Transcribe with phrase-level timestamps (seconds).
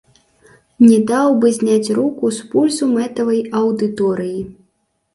[0.87, 4.41] Не даў бы зняць руку з пульсу мэтавай аўдыторыі.